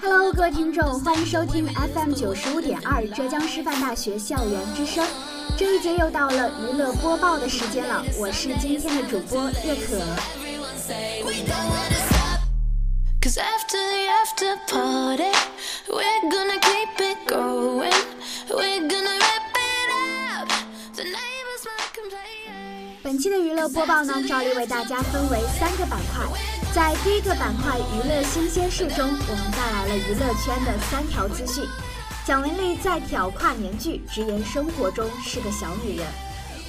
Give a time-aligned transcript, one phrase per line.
[0.00, 5.04] Hello，各位听众，欢迎收听 FM 九十五点二浙江师范大学校园之声。
[5.58, 10.00] 这一节又到了娱乐播报的时间了，我是今天的主播叶可。
[23.04, 26.24] 本期的娱乐播报呢，照例为大家分为三个板块。
[26.74, 31.66] 在第一个板块“娱乐新鲜事”中，我们带来了娱乐圈的三条资讯：
[32.24, 36.06] 蒋雯丽再挑跨年剧，直言生活中是个小女人；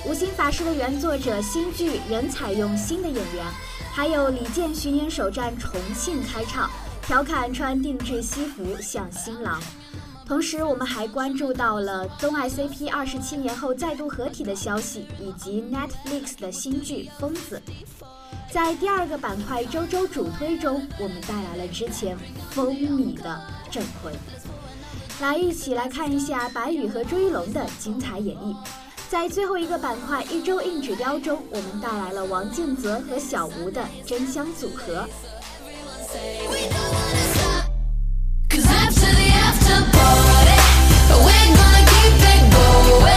[0.10, 3.46] 《无心法师》的原作者新剧仍采用新的演员；
[3.94, 6.70] 还有李健巡演首站重庆开唱，
[7.08, 9.58] 调侃穿定制西服像新郎。
[10.28, 17.62] 同时，我们还关注到了东爱 CP 二十七年后再度合体的消息，以及 Netflix 的新剧《疯子》。
[18.52, 22.18] 在第二个板块“周周主推”中，我们带来了之前
[22.50, 24.12] 风靡的镇魂。
[25.22, 28.56] 来，一起来看一下白宇和朱一龙的精彩演绎。
[29.08, 35.08] 在最后一个板块“一周硬指标”中，我们带来了王靖泽和小吴的真香组合。
[42.84, 43.15] 娱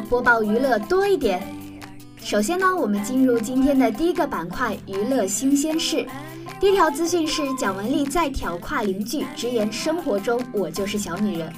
[0.00, 1.42] 播报娱乐多一点。
[2.22, 6.06] 首先呢，我们进入今天的第一个板块——娱乐新鲜事。
[6.60, 11.52] 第一条资讯是蒋雯丽再挑跨龄剧，直言生活中我就是小女人。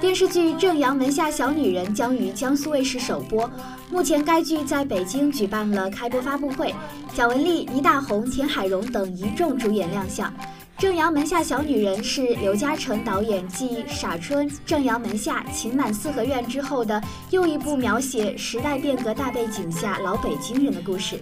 [0.00, 3.48] 电视剧《正阳门下小女人》将于江苏卫视首播，
[3.90, 6.74] 目前该剧在北京举办了开播发布会，
[7.14, 10.32] 蒋雯丽、倪大红、田海蓉等一众主演亮相。
[10.78, 21.20] 正阳门下小女人是刘嘉诚导演继《傻春》《正阳门下》《情满四合院》之后的又一部描写时代变革大背景下老北京人的故事。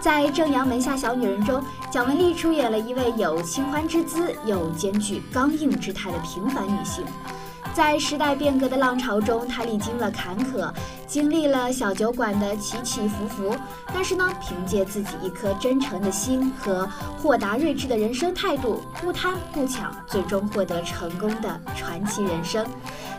[0.00, 1.60] 在《正阳门下小女人》中，
[1.90, 7.04] 蒋雯丽出演了一位有清欢之姿又兼具刚硬之态的平凡女性。
[7.74, 10.72] 在时代变革的浪潮中，他历经了坎坷，
[11.08, 13.52] 经历了小酒馆的起起伏伏，
[13.92, 22.64] 但是呢，凭借自己一颗真诚的心和豁达睿智的人生态度，不贪不抢，最终获得成功的传奇人生。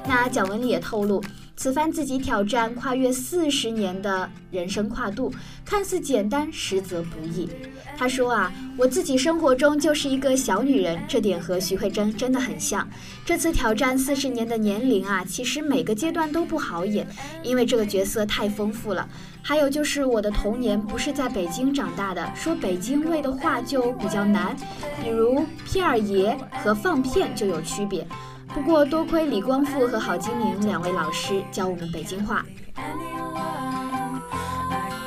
[0.08, 1.22] 那蒋雯丽也透露。
[1.58, 5.34] 此番自己挑战跨越四十年的人生跨度，
[5.64, 7.50] 看似简单，实则不易。
[7.98, 12.86] 他说啊，我自己生活中就是一个小女人，这点和徐慧珍真的很像。
[13.26, 17.08] 这次挑战四十年的年龄啊，其实每个阶段都不好演，
[17.42, 19.08] 因为这个角色太丰富了。
[19.42, 24.56] 还有就是我的童年不是在北京长大的，说北京味的话就比较难，
[25.02, 28.06] 比如片儿爷和放片就有区别。
[28.56, 32.46] 不过多亏李光复和郝金明两位老师教我们北京话。
[32.78, 32.86] I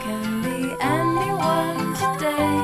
[0.04, 2.57] can be anyone today.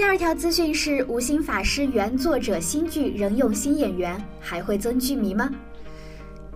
[0.00, 5.50] 第二条资讯是：无心法师原作者新剧仍用新演员，还会增剧迷吗？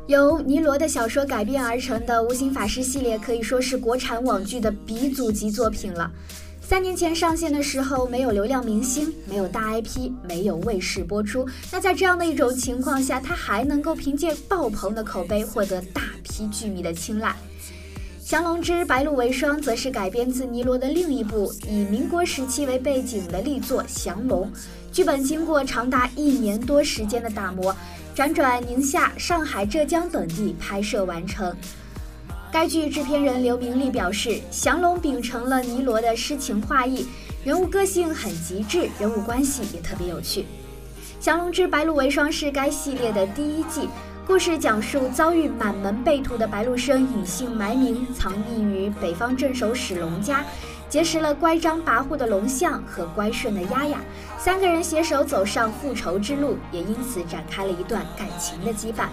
[0.07, 6.11] 由尼罗的小说改编而成的《无心法师》系列可以说是国产网剧的鼻祖级作品了。
[6.63, 11.47] 三年前上线的时候，没有流量明星，没有大 IP，没有卫视播出。
[11.71, 17.29] 那在这样的一种情况下，它还能够凭借爆棚的口碑获得大批剧迷的青睐。
[18.25, 24.51] 《降龙之白鹿为霜》则是改编自尼罗的另一部以民国时期为背景的力作《降龙》，
[24.91, 27.77] 剧本经过长达一年多时间的打磨。
[28.17, 31.55] 辗转宁夏、上海、浙江等地拍摄完成。
[32.51, 37.07] 该剧制片人刘明利表示，降龙秉承了尼罗的诗情画意，
[37.45, 40.41] 人物个性很极致，人物关系也特别有趣。
[41.21, 43.87] 《降龙之白鹿为霜》是该系列的第一季，
[44.27, 50.43] 故事讲述遭遇满门被屠的白鹿生隐姓埋名，藏匿于北方镇守史龙家。
[50.89, 53.99] 结识了乖张跋扈的龙象和乖顺的丫丫，
[54.39, 59.09] 三个人携手走上复仇之路，也因此展开了一段感情的羁绊。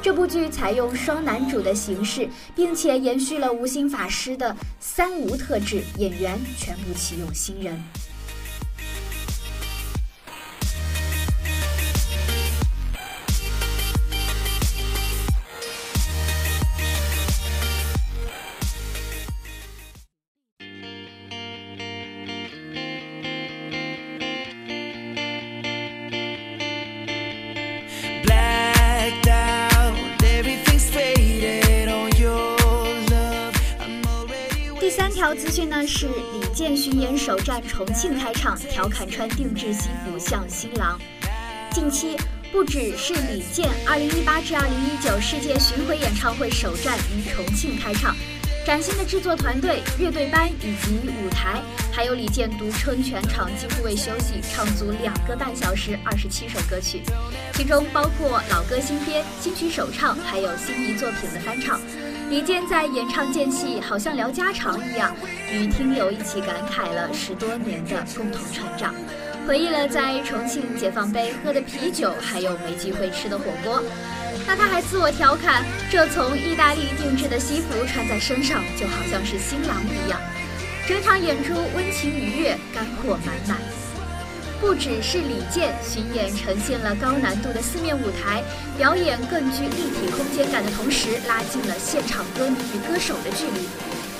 [0.00, 7.78] 这部剧采用双男主的形式，并且延续了无心法师的三无特质，演员全部启用新人。
[37.36, 40.98] 首站重庆开唱，调侃穿定制西服像新郎。
[41.70, 42.16] 近期
[42.50, 48.16] 不只是李健二零一八至二零一九世界巡回演唱会首站于重庆开唱，
[48.64, 51.60] 崭新的制作团队、乐队班以及舞台，
[51.96, 57.00] 还有李健独撑全场几乎未休息，唱足两个半小时，二十七首歌曲，
[57.54, 61.80] 其中包括老歌新编、新曲首唱，还有心仪作品的翻唱。
[62.28, 65.16] 李健在演唱间隙，好像聊家常一样，
[65.50, 68.94] 与听友一起感慨了十多年的共同成长，
[69.48, 73.82] 回忆了在重庆解放碑喝的啤酒，还有没机会吃的火锅。
[74.46, 80.20] 那他还自我调侃，这从意大利定制的西服穿在身上，就好像是新郎一样。
[80.86, 83.58] 整场演出温情愉悦，干货满满。
[84.60, 88.40] 不只是李健巡演呈现了高难度的四面舞台
[88.78, 93.66] 表演，更具立体空间感的同时，拉近了现场歌迷与歌手的距离。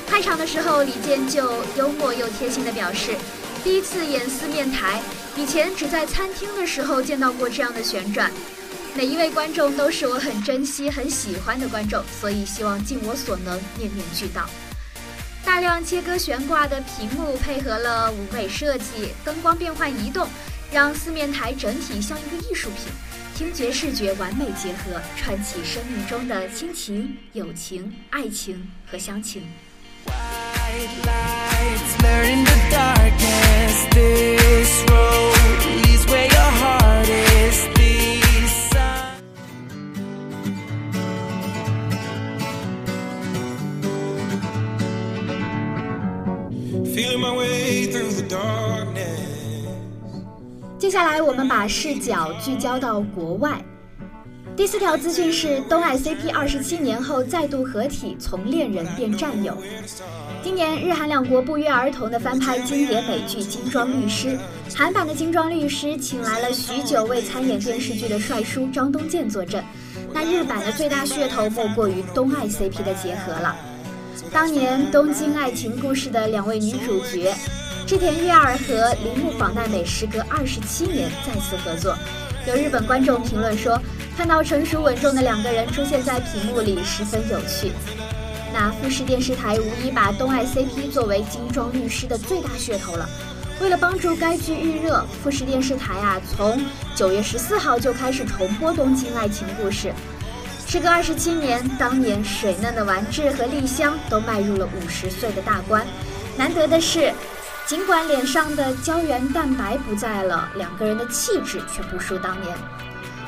[0.08, 3.14] 开场的时候，李健就幽默又贴心地表示，
[3.62, 5.00] 第一次演四面台，
[5.36, 8.28] 以前只在餐厅的时候见到过这样的旋转。
[8.96, 14.50] 每一位观众都是我很珍惜、很喜欢的观众，所以希望尽我所能，面面俱到。
[15.46, 20.26] 大量切割悬挂的屏幕，配合了舞美设计、灯光变换移动，
[20.72, 22.92] 让四面台整体像一个艺术品，
[23.32, 29.44] 听觉视觉完美结合，串起生命中的亲情、友情、爱情和乡情。
[50.96, 53.62] 接下来，我们把视角聚焦到国外。
[54.56, 59.54] 第四条资讯是，东爱 CP 二十七年后再度合体，从恋人变战友。
[60.42, 64.38] 今年，日韩两国不约而同的翻拍经典美剧《精装律师》，
[64.74, 69.62] 韩版的《精装律师》请来了许久未参演电视剧的帅叔张东健坐镇。
[70.14, 73.54] 那日版的最大噱头莫过于东爱 CP 的结合了。
[74.32, 77.34] 当年《东京爱情故事》的两位女主角。
[77.86, 81.96] 织田裕二和铃木保奈美时隔二十七年再次合作，
[82.44, 83.80] 有日本观众评论说，
[84.16, 87.70] 看到成熟稳重的两个人出现在屏幕里十分有趣。
[88.52, 93.08] 那富士电视台无疑把东爱 CP 作为精装律师的最大噱头了。
[93.60, 96.60] 为了帮助该剧预热，富士电视台啊从
[96.96, 99.92] 九月十四号就开始重播《东京爱情故事》。
[100.70, 105.86] 时隔二十七年，当年水嫩的丸治和丽香都迈入了五十岁的大关。
[106.36, 107.12] 难得的是。
[107.66, 112.56] 尽管脸上的胶原蛋白不在了，两个人的气质却不输当年。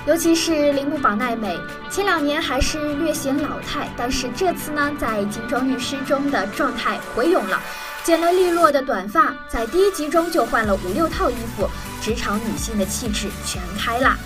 [0.06, 1.58] 尤其是铃木保奈美，
[1.90, 7.60] 前两年还是略显老态，但是这次呢，在《精装律师》中的状态回勇了，
[8.04, 11.68] 剪了利落的短发，在第一集中就换了五六套衣服，
[12.00, 14.16] 职场女性的气质全开啦！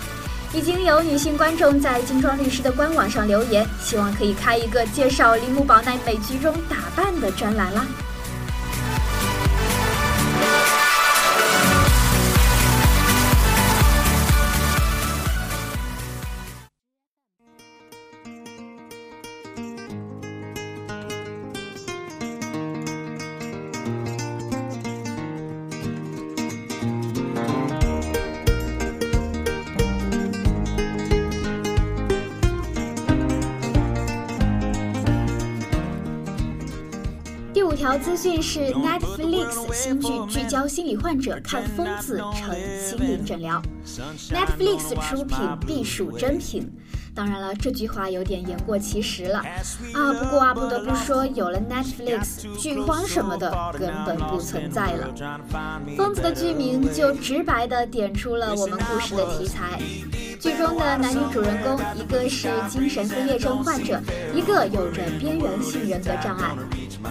[0.53, 7.83] 已经有女性观众在《精装律师》的官网上留言，希望可以开一个介绍铃木保奈美剧中打扮的专栏啦。
[37.93, 43.61] 条资讯是 Netflix 新剧聚焦心理患者看疯子成心灵诊疗
[44.31, 46.67] ，Netflix 出品必属真品。
[47.13, 49.43] 当然了，这句话有点言过其实了
[49.93, 50.11] 啊。
[50.11, 55.13] 不过啊，不得不说，有了 Netflix，剧荒什么的根本不存在了。
[55.95, 59.79] 疯子的剧名就直白地点出了我们故事的题材。
[60.39, 64.01] 剧中的男女主人公，一个是精神分裂症患者，
[64.33, 66.57] 一个有着边缘性人格障碍。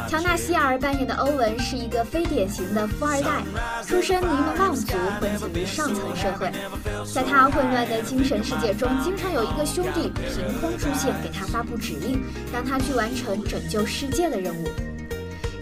[0.08, 3.42] 乔纳希尔扮演的欧文是一个非典型的富二代，
[3.87, 6.50] 出身名门望族，混迹于上层社会。
[7.12, 12.22] 在他混乱的精神世界中，经常有一个兄弟凭空出现，给他发布指令，
[12.52, 14.68] 让他去完成拯救世界的任务。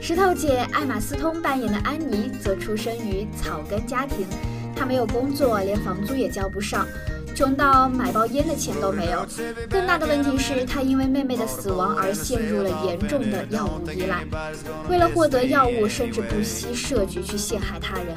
[0.00, 4.26] 石头姐艾玛斯通扮演的安妮则出生于草根家庭，
[4.74, 6.86] 她没有工作，连房租也交不上。
[7.40, 9.26] 穷到买包烟的钱都没有，
[9.70, 14.26] 更大的问题是，他因为妹妹的死亡而陷入了严重的药物依赖，
[14.90, 18.08] 为了获得药物，甚至不惜设局去陷害他人。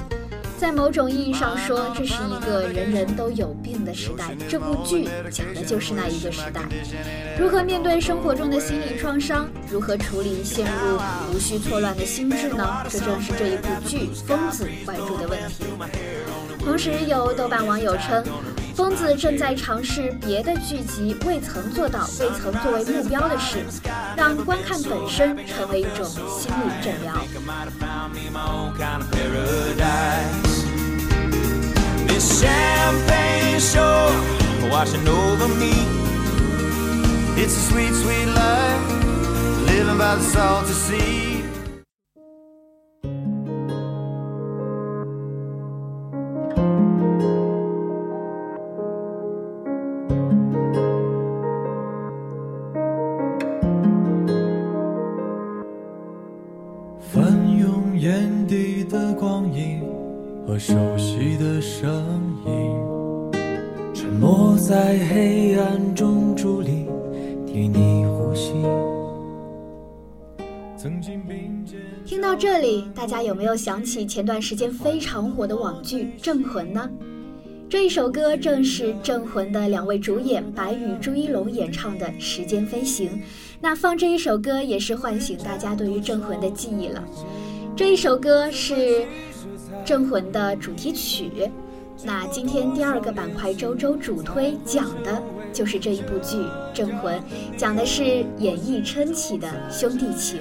[0.58, 4.36] 在某种意义上说，这是一个人人都有病的时代。
[4.50, 6.64] 这部剧讲的就是那一个时代，
[7.40, 11.00] 如何面对生活中的心理创伤，如何处理陷入
[11.34, 12.84] 无序错乱的心智呢？
[12.90, 15.64] 这正是这一部剧《疯子》关注的问题。
[16.60, 18.22] 同时，有豆瓣网友称。
[18.76, 23.64] 疯子正在尝试别的剧集未曾做到、未曾作为目标的事，
[24.18, 27.14] 让观看本身成为一种心理诊疗。
[73.04, 76.90] 大家有没有想起前段时间非常火的网剧《镇魂》呢？
[77.70, 83.10] 这一首歌正是《镇魂》的两位主演白宇、朱一龙演唱的《时间飞行》。
[83.60, 87.04] 那放这一首歌，也是唤醒大家对于《镇魂》的记忆了。
[87.76, 88.74] 这一首歌是。
[89.84, 91.52] 《镇魂》的主题曲，
[92.06, 96.38] 那今天第二个板块周周主推讲的就是这一部剧
[96.74, 97.20] 《镇魂》，
[97.58, 100.40] 讲的是演绎撑起的兄弟情。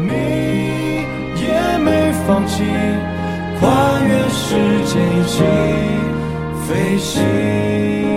[0.00, 1.04] 你
[1.42, 2.62] 也没放弃，
[3.58, 4.54] 跨越时
[4.86, 5.42] 间一起
[6.66, 8.07] 飞行。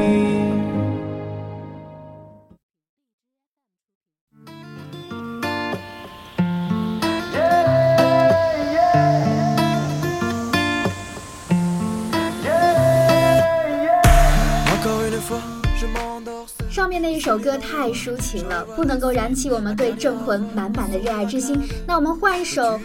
[17.32, 21.58] 首歌太抒情了，不能够燃起我们对《镇魂》满满的热爱之心。
[21.88, 22.78] 那我们换一首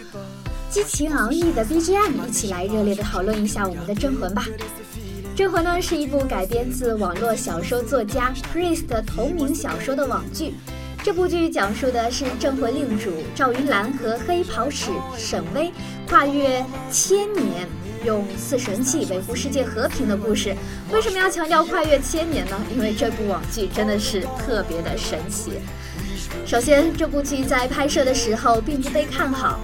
[0.69, 4.45] 激情昂溢的 BGM，一起来热烈的讨论一下我们的《镇魂》吧。
[5.37, 10.53] 《镇魂》呢是一部改编自网络小说作家 Chris 的同名小说的网剧。
[11.07, 15.71] 这部剧讲述的是镇魂令主赵云澜和黑袍使沈巍
[16.05, 16.61] 跨越
[16.91, 17.65] 千年。
[18.03, 20.53] 用四神器维护世界和平的故事，
[20.91, 22.61] 为什么要强调跨越千年呢？
[22.75, 25.53] 因为这部网剧真的是特别的神奇。
[26.45, 29.57] 首先，这部剧在拍摄的时候并不被看好。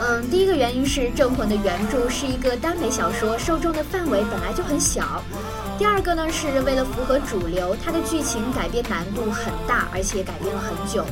[0.00, 5.22] 嗯，第一个原因是《镇魂》的原著是一个耽美小说，受众的范围本来就很小。
[5.78, 11.04] 第二个呢，是为了符合主流，它的剧情改编难度很大，而且改编了很久。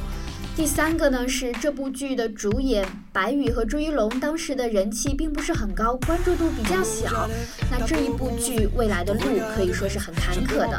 [0.55, 7.27] 第三个呢是这部剧的主演白宇和朱一龙当时的人气并不是很高，关注度比较小。
[7.71, 9.21] 那这一部剧未来的路
[9.57, 10.79] 可以说是很坎坷的。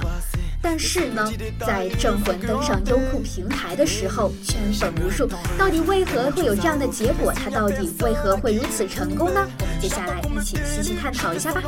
[0.65, 1.29] 但是呢，
[1.59, 5.29] 在《镇魂》登上优酷平台的时候，圈粉无数。
[5.57, 7.33] 到底为何会有这样的结果？
[7.33, 9.45] 它到底为何会如此成功呢？
[9.59, 11.61] 我们接下来一起细细探讨一下吧。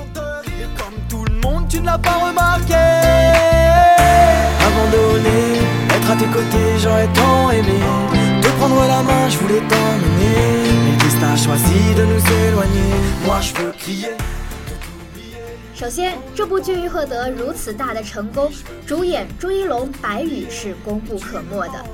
[15.75, 18.50] 首先，这部剧获得如此大的成功，
[18.88, 21.86] 主演朱一龙、白宇是功不可没的。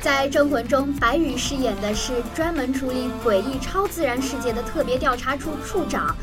[0.00, 6.16] 在《镇魂》中，白宇饰演的是专门处理诡异超自然事件的特别调查处处长，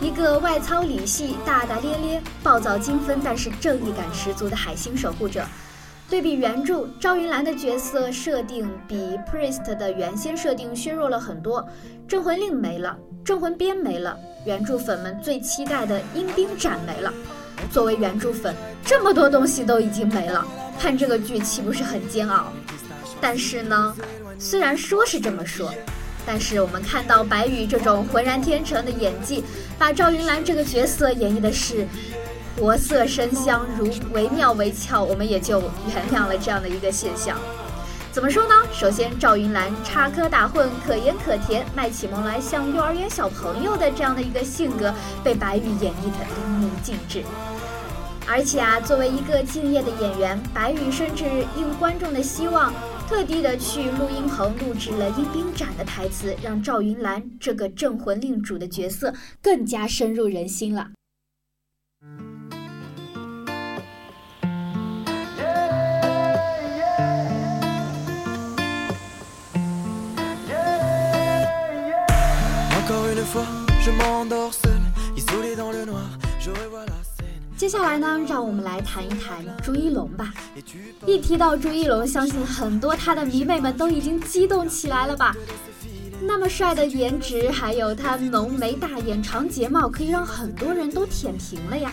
[0.00, 5.44] 一个外糙里细、大大咧咧、暴躁精分，但是正义感十足的海星守护者。
[6.10, 11.64] 对比原著，赵云兰的角色设定比 Priest 的原先设定削弱了很多，
[12.08, 17.12] 镇魂令没了，镇魂鞭没了，原著粉们最期待的阴兵斩没了。
[17.70, 20.42] 作为原著粉，这么多东西都已经没了，
[20.80, 22.50] 看这个剧岂不是很煎熬？
[23.20, 23.94] 但是呢，
[24.38, 25.70] 虽然说是这么说，
[26.24, 29.44] 但是我们看到白宇这种浑然天成的演技，
[29.78, 31.86] 把赵云兰这个角色演绎的是。
[32.58, 37.38] 活色生香，如惟妙惟肖，我们也就原谅了这样的一个现象。
[38.18, 38.54] 怎么说呢？
[38.72, 47.22] 首先，赵云兰插科打诨，可盐可甜，卖起萌来像幼儿园小朋友的这样的一个性格，被白宇演绎的淋漓尽致。
[48.26, 51.24] 而且啊，作为一个敬业的演员，白宇甚至
[51.56, 52.74] 应观众的希望，
[53.08, 60.88] 特地的去录音棚录制了阴兵斩的台词，让赵云兰这个镇魂令主的角色更加深入人心了。
[77.56, 80.32] 接下来呢，让我们来谈一谈朱一龙吧。
[81.04, 85.34] 一提到朱一龙，相信很多他的迷妹们都已经激动起来了吧？
[86.20, 91.92] 那么帅的颜值，还有他浓眉大眼、长睫毛，可以让很多人都舔屏了呀。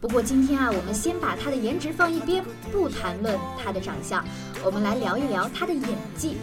[0.00, 4.24] 不过今天啊，我们先把他的颜值放一边，不谈论他的长相，
[4.64, 5.82] 我们来聊一聊他的演
[6.16, 6.36] 技。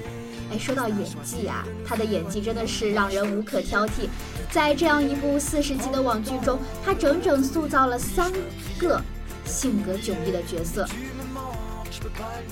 [0.54, 4.08] 哎，说到演技啊，他的演技真的是让人无可挑剔。
[4.52, 8.32] 在这样一部四十集的网剧中，他整整塑造了三
[8.78, 9.02] 个
[9.46, 10.88] 性格迥异的角色：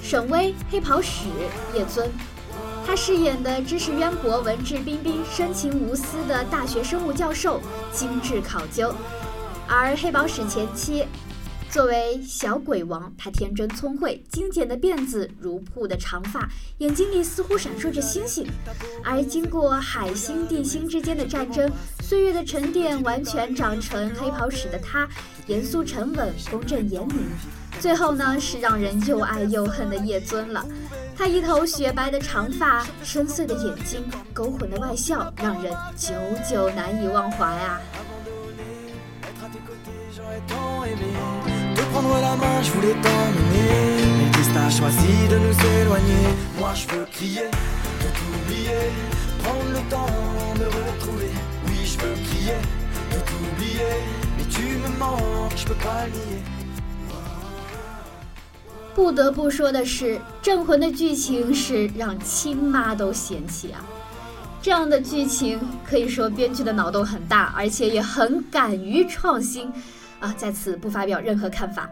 [0.02, 1.28] 沈巍、黑袍使、
[1.76, 2.10] 叶尊。
[2.88, 7.62] 他饰演的知识渊博、文质彬彬、深情无私的大学生物教授，
[7.94, 8.92] 精致考究；
[9.68, 11.06] 而黑宝使前妻。
[11.72, 18.46] 作为小鬼王，他天真聪慧，精简的辫子，如瀑的长发，眼睛里似乎闪烁着星星。
[19.06, 25.08] 而经过海星地星之间的战争，岁月的沉淀，完全长成黑袍使的他，
[25.48, 27.20] 严肃沉稳，公正严明。
[27.80, 30.66] 最后呢，是让人又爱又恨的叶尊了。
[31.16, 34.04] 他一头雪白的长发，深邃的眼睛，
[34.34, 36.14] 勾魂的外笑，让人久
[36.50, 37.80] 久难以忘怀啊。
[58.96, 63.86] 不得不说的是，《镇魂》的剧情是让亲妈都嫌弃啊！
[64.62, 69.72] 这样的剧情可以说编剧的脑洞很大，而且也很敢于创新。
[70.22, 71.90] 啊，在此不发表任何看法。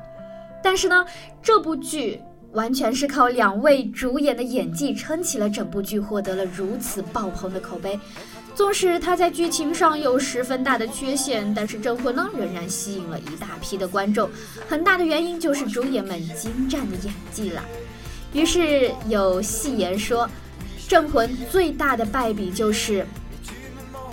[0.63, 1.05] 但是呢，
[1.41, 7.99] 这部剧完全是靠两位主演的演技撑起了整部剧，获得了如此爆棚的口碑。
[8.55, 14.29] 纵使它在剧情上有十分大的缺陷，但是《镇魂》呢仍然吸引了一大批的观众。
[14.67, 17.63] 很大的原因就是主演们精湛的演技了。
[18.33, 20.27] 于是有戏言说，
[20.89, 23.05] 《镇魂》最大的败笔就是，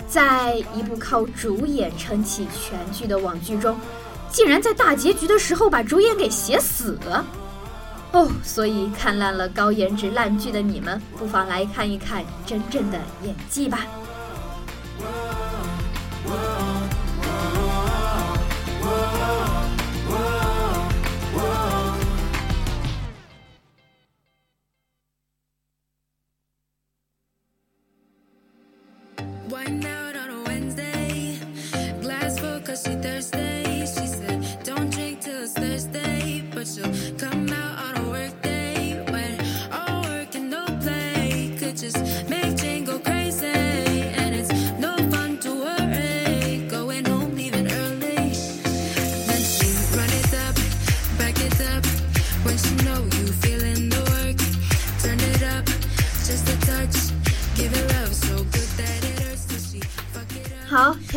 [0.07, 3.75] 在一部靠主演撑起全剧的网剧中。
[4.37, 6.91] 竟然在大结局的时候把主演给写死。
[7.05, 7.25] 了，
[8.11, 13.87] 哦，所以看烂了高颜值烂剧的你们，不妨来看一看真正的演技吧。
[14.99, 15.07] 好，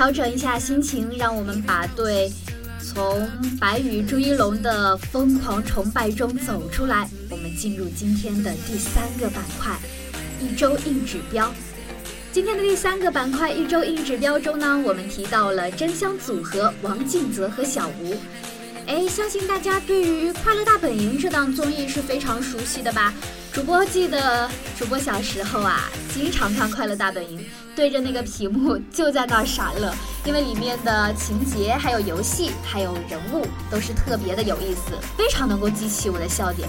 [0.01, 2.33] 调整一下心情，让我们把对
[2.83, 3.29] 从
[3.61, 7.07] 白羽朱一龙的疯狂崇拜中走出来。
[7.29, 9.79] 我们进入今天的第三个板块——
[10.41, 11.53] 一周硬指标。
[12.33, 18.17] 今天的第三个板块——一周硬指标中呢，我们提到了真香组合王静泽和小吴。
[18.87, 23.13] 哎，相信大家对于《快乐大本营》这档综艺是非常熟悉的吧？
[23.53, 27.39] 主播记得，主播小时候啊，经常看《快乐大本营》，
[27.75, 29.93] 对着那个屏幕就在那儿傻乐，
[30.25, 36.69] 因为里面的情节、还有游戏、还有人物都是特别的有意思，非常能够激起我的笑点。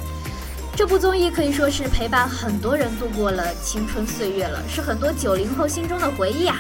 [0.76, 6.60] 这部综艺可以说是陪伴很多人度过了青春岁月了，是很多九零后心中的回忆啊。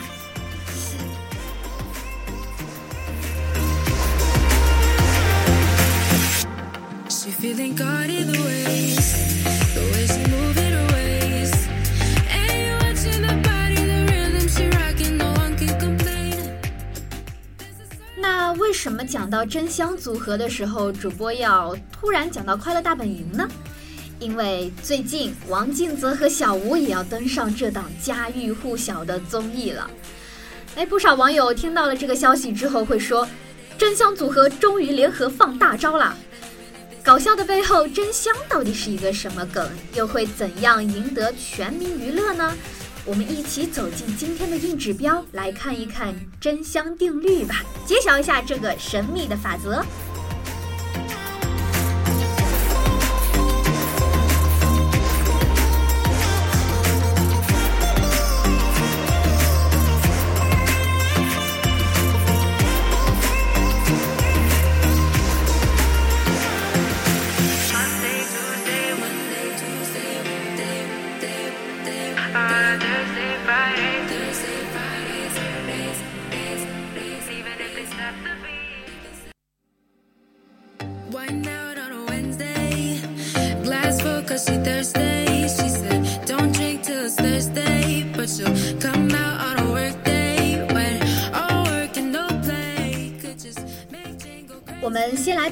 [18.72, 23.46] 为什么讲到真香组合的时候，主播要突然讲到快乐大本营呢？
[24.18, 29.92] 因为最近王静泽和小吴也要登上这档家喻户晓的综艺了。
[30.78, 33.28] 哎，不少网友听到了这个消息之后会说，
[33.78, 36.16] 真香组合终于联合放大招了。
[37.04, 39.70] 搞笑的背后，真香到底是一个什么梗？
[39.96, 42.56] 又会怎样赢得全民娱乐呢？
[43.04, 49.84] 我们一起走进今天的硬指标，来看一看真香定律吧，揭晓一下这个神秘的法则。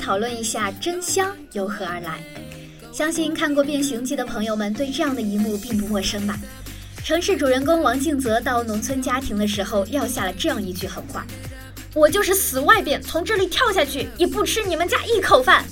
[0.09, 2.19] 讨论一下真香由何而来。
[2.91, 6.35] 相信看过《变形记》的朋友们对这样的一幕并不陌生吧？
[7.05, 11.27] 城市主人公王静泽到农村家庭的时候，撂下了这样一句狠话
[11.93, 15.63] ：“我就是死外边从这里跳下去，也不吃你们家一口饭。”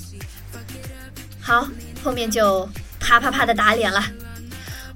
[1.42, 1.68] 好，
[2.04, 2.64] 后面就
[3.00, 4.06] 啪啪啪的打脸了。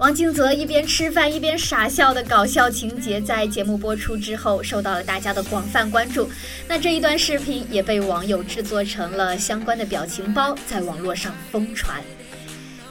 [0.03, 6.29] 王静泽一边吃饭一边傻笑的搞笑情节，在节目播出之后受到了大家的广泛关注。
[6.67, 12.03] 那这一段视频也被网友制作成了相关的表情包，在网络上疯传。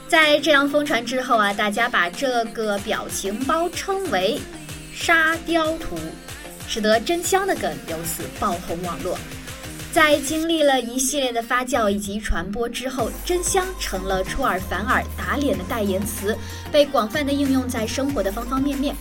[0.08, 4.40] 在这样疯传之后啊，大家把这个表情包称为
[4.96, 5.98] “沙雕图”，
[6.66, 9.18] 使得真香的梗由此爆红网络。
[9.92, 16.34] 在经历了一系列的发酵以及传播之后，真香成了出尔反尔、打脸的代言词，
[16.72, 18.96] 被广泛的应用在生活的方方面面。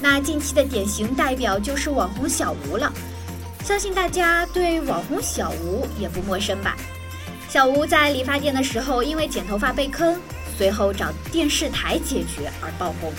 [0.00, 2.90] 那近期的典型代表就是网红小吴了，
[3.62, 6.78] 相信大家对网红小吴也不陌生吧？
[7.50, 10.18] 小吴在理发店的时候，因为剪头发被坑，
[10.56, 13.12] 随后找电视台解决而爆红。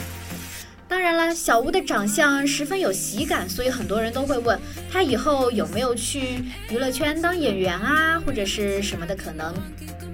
[0.93, 4.59] 当然了，小吴的长相十分有喜感，所以很多人都会问
[4.91, 9.51] 他以后有没有去娱乐圈当演员啊，或者是什么的可能。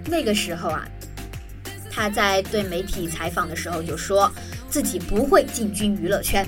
[0.05, 0.87] 那个时候啊，
[1.91, 4.31] 他在对媒体采访的时候就说
[4.69, 6.47] 自己不会进军娱乐圈。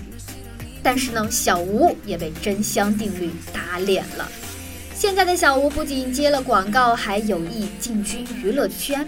[0.81, 4.25] 但是呢，小吴也被真香定律打脸了。
[4.95, 9.05] 现在的小吴不仅接了广告，还有意进军娱乐圈。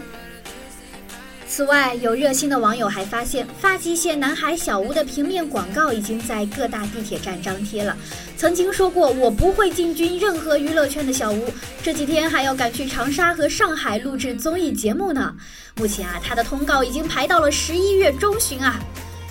[1.55, 7.95] 此外，有热心的网友还发现，发际线男孩小吴的平面广告已经在各大地铁站张贴了。
[8.35, 15.31] 曾经说过我不会进军任何娱乐圈的小吴，这几天还要赶去长沙和上海录制综艺节目呢。
[15.75, 18.79] 目前啊，他的通告已经排到了十一月中旬啊。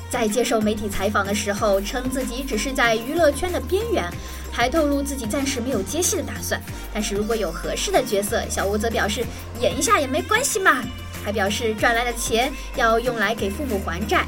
[0.09, 4.09] 在接受媒体采访的时候，称自己只是在娱乐圈的边缘，
[4.53, 6.63] 还透露自己暂时没有接戏的打算。
[6.95, 9.25] 但是如果有合适的角色，小吴则表示
[9.61, 10.85] 演一下也没关系嘛。
[11.25, 14.25] 还表示赚来的钱要用来给父母还债。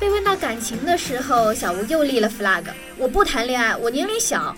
[0.00, 2.64] 被问到感情的时候，小吴又立了 flag：
[2.98, 4.56] 我不谈恋爱，我年龄小。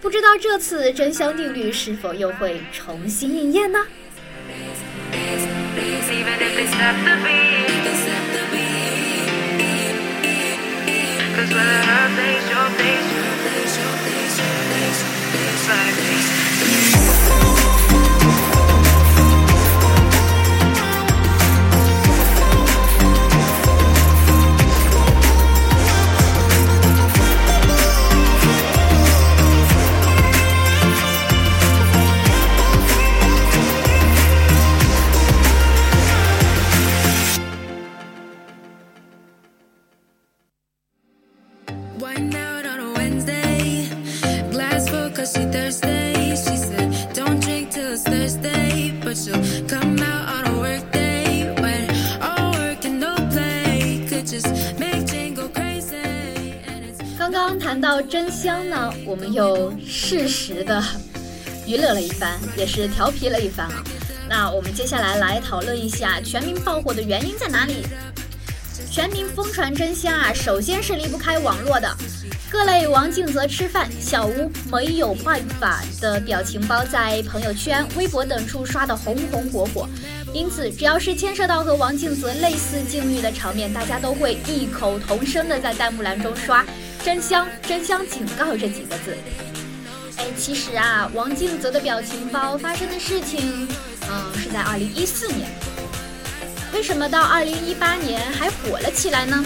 [0.00, 3.78] 不知道这次真香定律是否又会重新应验呢？
[58.14, 60.80] 真香呢，我们又适时的
[61.66, 63.82] 娱乐了一番，也是调皮了一番啊。
[64.28, 67.84] 那我们接下来来讨论一下全民爆火的原因在哪里？
[68.88, 71.92] 全民疯传真香啊，首先是离不开网络的。
[72.48, 79.88] 各类王静泽吃饭、小吴没有办法的表情包在朋友圈、微博等处刷得红红火火，
[80.32, 86.64] 因此只要是牵涉到和王静泽类似境遇的场面，大家都会异口同声的在弹幕栏中刷
[87.04, 89.14] “真香真香警告”这几个字。
[90.16, 93.68] 哎，其实啊，王静泽的表情包发生的事情，
[94.08, 95.50] 嗯，是在二零一四年，
[96.72, 99.44] 为什么到二零一八年还火了起来呢？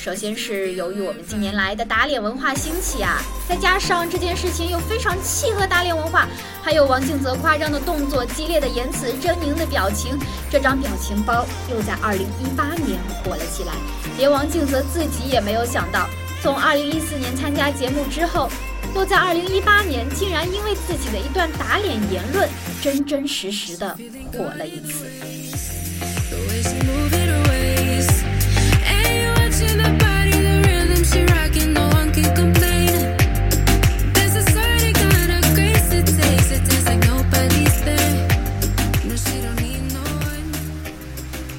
[0.00, 6.26] 首先是由于我们近年来的打脸文化兴起啊，再加上这件事情又非常契合打脸文化，
[6.62, 10.18] 还有王静泽夸张的动作、激烈的言辞、狰狞的表情，
[10.50, 13.72] 这张表情包又在二零一八年火了起来。
[14.16, 16.06] 连王静泽自己也没有想到，
[16.44, 18.50] 从二零一四年参加节目之后，
[18.94, 22.46] 又在二零一八年竟然因为自己的一段打脸言论，
[22.82, 23.96] 真真实实的
[24.30, 25.06] 火了一次。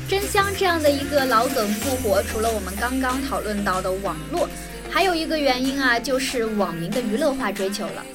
[0.07, 4.47] 真香这样的一个老梗复活，除了我们刚刚讨论到的网络，
[4.95, 8.05] 还有一个原因啊，就是网民的娱乐化追求了。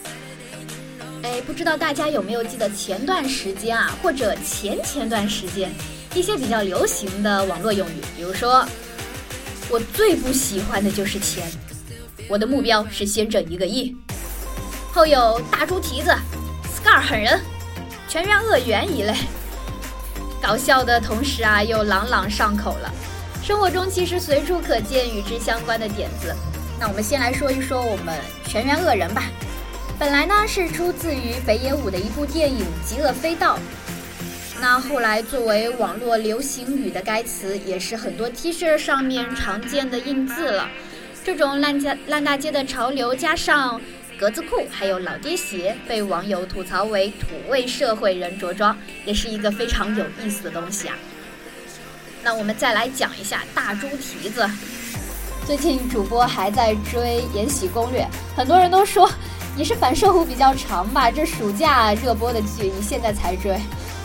[1.23, 5.71] 哎，不知道大家有没有记得前段时间啊，或者前前段时间
[6.15, 8.67] 一些比较流行的网络用语，比如说，
[9.69, 11.47] 我最不喜欢的就是钱，
[12.31, 13.95] 我的目标是先挣一个亿。
[14.91, 16.11] 后有大猪蹄子、
[16.75, 17.39] Scar 狠人、
[18.09, 19.15] 全员恶缘一类。
[20.43, 22.91] 搞笑的同时啊，又朗朗上口了。
[23.45, 26.35] 生活中其实随处可见与之相关的点子。
[26.81, 29.25] 那我们先来说一说我们全员恶人吧。
[29.99, 33.57] 本来呢是出自于北野武的一部电影《极恶飞盗》，
[34.63, 40.71] 那后来作为网络流行语的该词，也是很多 T 恤上面常见的印字了。
[41.23, 43.79] 这种烂家烂大街的潮流，加上。
[44.19, 50.95] 格子裤还有老爹鞋被网友吐槽为土味社会人着装，也是一个非常有意思的东西啊。
[52.23, 54.47] 那我们再来讲一下大猪蹄子。
[55.47, 58.03] 最近主播还在追《延禧攻略》，
[58.37, 59.11] 很多人都说
[59.57, 61.11] 你是反射弧比较长吧？
[61.11, 63.59] 这暑假热播的剧，你现在才追？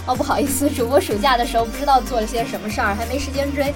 [0.07, 3.73] 哦，不好意思，主播暑假的时候不知道做了些什么事儿，还没时间追。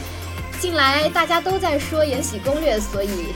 [0.59, 3.33] 近来大家都在说《延禧攻略》，所以。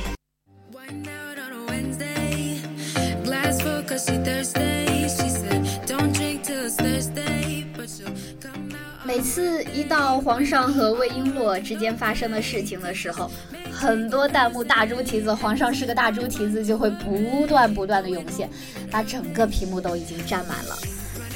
[9.24, 13.32] 每次一到皇上和魏璎珞之间发生的事情的时候，
[13.72, 18.50] 很多弹幕“大猪蹄子”，皇上是个大猪蹄子，就会不断不断的涌现，
[18.92, 20.78] 把整个屏幕都已经占满了。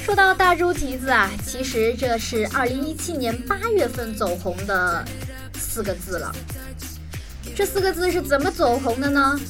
[0.04, 5.02] 说到大猪蹄子啊，其实这是二零一七年八月份走红的
[5.54, 6.30] 四个字了。
[7.56, 9.40] 这四个字是怎么走红的呢？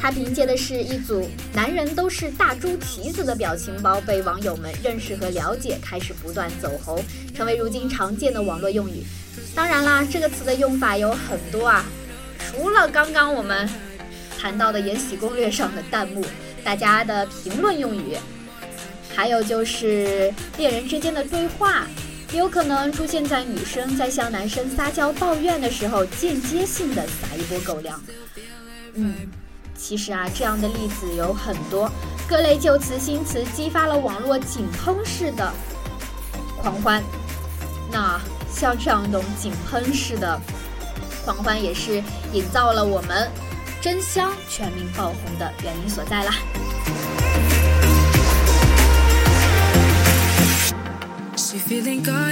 [0.00, 7.00] 他凭借的是一组“男人都是大猪蹄子”的表情包，被网友们认识和了解，开始不断走红，
[7.34, 9.04] 成为如今常见的网络用语。
[9.54, 11.84] 当然啦，这个词的用法有很多啊，
[12.38, 13.68] 除了刚刚我们
[14.40, 16.24] 谈到的《延禧攻略》上的弹幕，
[16.64, 18.16] 大家的评论用语，
[19.14, 21.86] 还有就是恋人之间的对话，
[22.32, 28.02] 也有可能出现在女生在向男生撒娇抱怨的时候，间接性的撒一波狗粮。
[28.94, 29.14] 嗯。
[29.82, 31.90] 其实啊，这样的例子有很多，
[32.28, 35.52] 各类旧词新词激发了网络井喷式的
[36.56, 37.02] 狂欢。
[37.90, 40.40] 那像这样一种井喷式的
[41.24, 42.00] 狂欢，也是
[42.32, 43.28] 营造了我们
[43.80, 46.32] 真香全民爆红的原因所在啦。
[51.34, 52.31] 讲了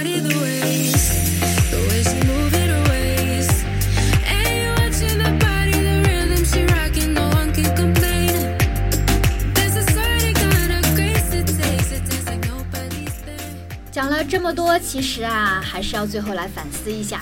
[14.41, 17.21] 这么多，其实啊，还是要最后来反思一下。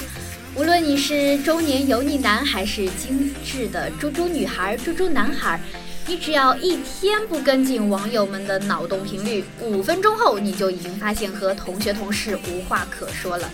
[0.56, 5.60] 无论你是中年油腻男，还是精致的猪猪女孩、猪猪男孩，
[6.08, 13.50] 你只要一天不跟进网友们的脑洞频率，五分钟后你就已经发现和同学同事无话可说了。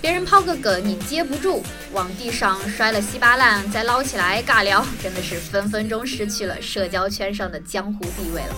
[0.00, 8.54] 别人抛个梗你接不住，往地上摔了稀巴烂，再捞起来尬聊，真的是分分钟失去了社交圈上的江湖地位了。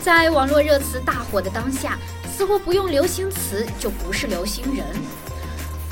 [0.00, 1.98] 在网络热词大火的当下。
[2.36, 4.84] 似乎不用流行词就不是流行人。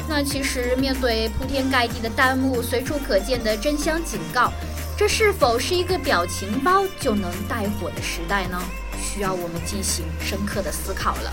[0.09, 4.53] 那其实面对铺天盖地的弹幕，随处可见的真香警告，
[4.99, 8.61] 这是否是一个表情包就能带火的时代呢？
[9.01, 11.33] 需要我们进行深刻的思考了。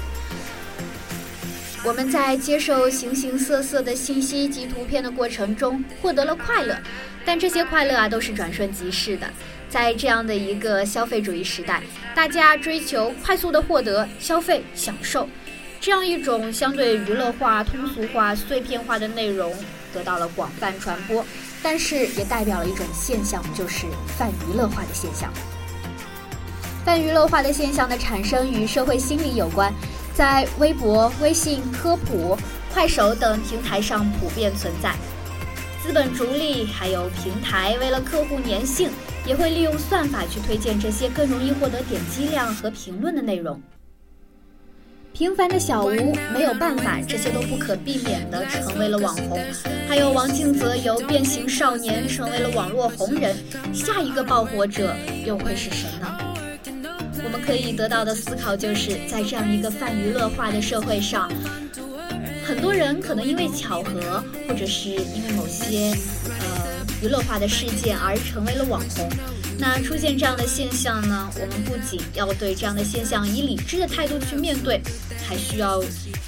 [1.84, 6.78] 我们在接受形形色色的信息及图片的过程中获得了快乐，
[7.26, 9.28] 但这些快乐啊都是转瞬即逝的。
[9.70, 11.84] 在这样的一个消费主义时代，
[12.16, 15.30] 大家追求快速的获得、消费、享受，
[15.80, 19.54] 这样一种相对娱乐化、通俗化、碎片化的内容
[19.94, 21.24] 得到了广泛传播，
[21.62, 23.86] 但是也代表了一种现象，就是
[24.18, 25.32] 泛娱乐化的现象。
[26.84, 29.72] 泛娱乐化的现象的产生与社会心理有关。
[30.16, 32.38] 在微博、微信、科普、
[32.74, 34.94] 快手等平台上普遍存在。
[35.90, 38.92] 资本逐利，还有平台为了客户粘性，
[39.26, 43.60] 也会利用算法去推荐这些更容易获得点击量和评论的内容。
[45.14, 49.40] 平凡的小吴没有办法，这些都不可避免的成为了网红。
[49.88, 53.36] 还有王静泽由变形少年成为了网络红人，
[53.74, 56.16] 下一个爆火者又会是谁呢？
[57.24, 61.28] 我们可以得到的思考，就是在这样一个泛娱乐化的社会上，
[62.50, 69.08] 很多人可能因为巧合，或者是因为某些呃娱乐化的事件而成为了网红。
[69.60, 74.82] 那出现这样的现象呢，我们不仅要对这样的现象以理智的态度去面对，
[75.28, 75.80] 还需要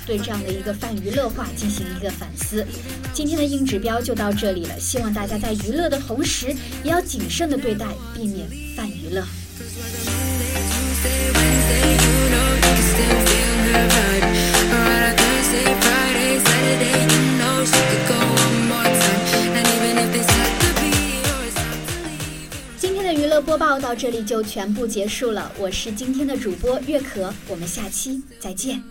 [0.06, 2.64] 对这样的一个泛娱乐化进行一个反思。
[3.12, 9.26] 今天的硬指标就到这里了，希望大家在娱乐的同时，也要谨慎的对待，避免泛娱乐。
[23.52, 28.82] 播报到这里就全部结束了，我是今天的主播月可，我们下期再见。